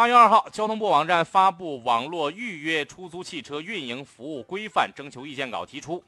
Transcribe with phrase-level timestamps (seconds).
[0.00, 6.02] 八月二号，交通部网站发布《网络预约出租汽车运营服务规范》征求意见稿，提出，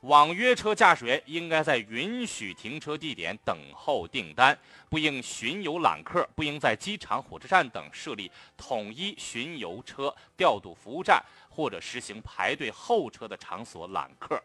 [0.00, 14.42] 网约车驾驶员应该在允许停车地点等候订单，不应巡游揽客，不应在机场、火车站等设立统一巡游车调度服务站或者实行排队候车的场所揽客。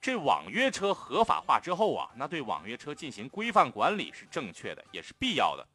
[0.00, 5.66] 这网约车合法化之后啊，那对网约车进行规范管理是正确的，也是必要的。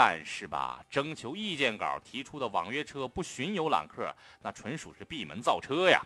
[0.00, 6.00] 但是吧，征求意见稿提出的网约车不巡游揽客，那纯属是闭门造车呀。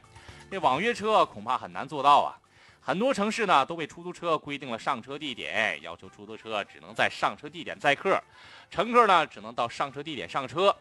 [0.50, 2.32] 这网约车恐怕很难做到啊。
[2.80, 8.18] 很多城市呢都为出租车规定了上车地点，要求出租车只能在上车地点载客，
[8.70, 10.74] 乘客呢只能到上车地点上车。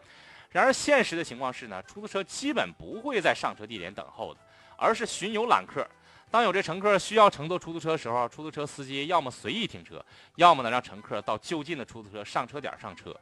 [0.49, 4.39] 然而现实的情况是呢，出租车基本不会在上车地点等候的，
[4.77, 5.85] 而是巡游揽客。
[6.31, 10.03] 当有这乘客需要乘坐出租车的时候，出租车司机要么随意停车，
[10.37, 13.13] 要么呢让乘客到就近的出租车上车点上车。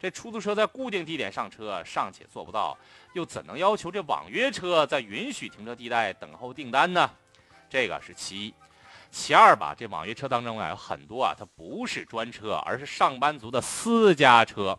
[0.00, 2.76] 这出租车在固定地点上车尚且做不到，
[3.12, 7.08] 又怎能要求这网约车在允许停车地带等候订单呢？
[7.70, 8.54] 这个是其一。
[9.12, 14.76] 其二吧，这网约车当中啊有很多啊，它不是专车，而是上班族的私家车。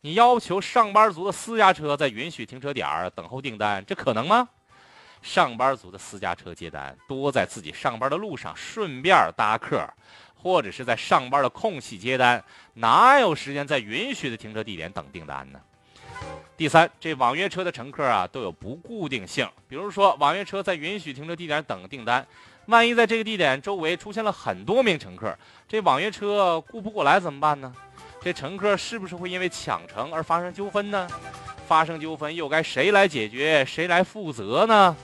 [0.00, 4.48] 你要求上班族的私家车在允许停车点等候订单，这可能吗？
[5.26, 9.84] 上班族的私家车接单，多在自己上班的路上顺便搭客，
[10.40, 12.42] 或者是在上班的空隙接单，
[12.74, 15.60] 哪有时间在允许的停车地点等订单呢？
[16.56, 22.24] 第三，这网约车的乘客啊都有不固定性，比如说网约车在允许停车地点等订单，
[22.66, 25.36] 万一在这个地点周围出现了很多名乘客，
[25.68, 27.74] 这网约车顾不过来怎么办呢？
[28.22, 31.08] 这乘客是不是会因为抢乘而发生纠纷呢？
[31.66, 34.96] 发生纠纷又该谁来解决，谁来负责呢？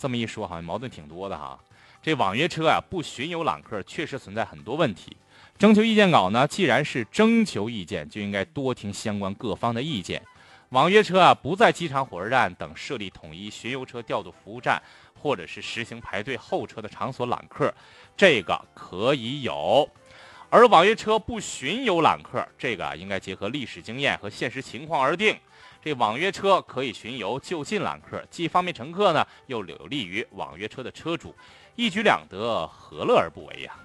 [0.00, 1.60] 这么一说，好像矛盾挺多的哈。
[2.02, 5.14] 这网约车啊，不巡游揽客，确实存在很多问题。
[5.58, 10.22] 征求意见稿呢，既然是征求意见，就应该多听相关各方的意见。
[10.70, 14.82] 网约车啊，不在机场、火车站等设立统一巡游车调度服务站，
[15.20, 17.74] 或者是实行排队候车的场所揽客，
[18.16, 19.86] 这个可以有。
[20.52, 25.38] 而网约车不巡游揽客，这个应该结合历史经验和现实情况而定。
[25.80, 31.32] 这网约车可以巡游就近揽客，既方便乘客呢，又有利于网约车的车主，
[31.76, 33.76] 一举两得，何乐而不为呀？